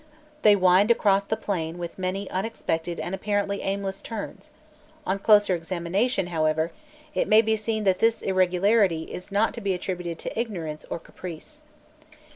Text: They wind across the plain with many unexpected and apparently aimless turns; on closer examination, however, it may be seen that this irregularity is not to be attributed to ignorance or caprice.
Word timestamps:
They 0.41 0.55
wind 0.55 0.89
across 0.89 1.23
the 1.25 1.37
plain 1.37 1.77
with 1.77 1.99
many 1.99 2.27
unexpected 2.31 2.99
and 2.99 3.13
apparently 3.13 3.61
aimless 3.61 4.01
turns; 4.01 4.49
on 5.05 5.19
closer 5.19 5.53
examination, 5.55 6.25
however, 6.33 6.71
it 7.13 7.27
may 7.27 7.43
be 7.43 7.55
seen 7.55 7.83
that 7.83 7.99
this 7.99 8.23
irregularity 8.23 9.03
is 9.13 9.31
not 9.31 9.53
to 9.53 9.61
be 9.61 9.75
attributed 9.75 10.17
to 10.17 10.39
ignorance 10.39 10.85
or 10.89 10.97
caprice. 10.97 11.61